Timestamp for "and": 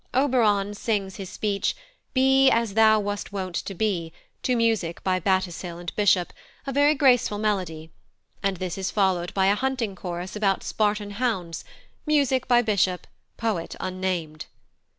5.77-5.95, 8.41-8.57